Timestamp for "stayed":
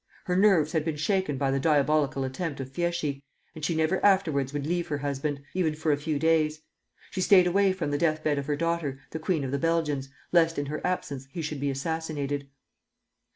7.21-7.45